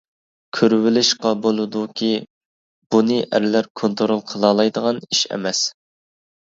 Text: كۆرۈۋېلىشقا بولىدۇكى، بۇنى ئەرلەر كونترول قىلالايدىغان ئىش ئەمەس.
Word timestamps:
كۆرۈۋېلىشقا 0.59 1.33
بولىدۇكى، 1.43 2.09
بۇنى 2.97 3.21
ئەرلەر 3.29 3.71
كونترول 3.83 4.27
قىلالايدىغان 4.35 5.07
ئىش 5.07 5.25
ئەمەس. 5.33 5.65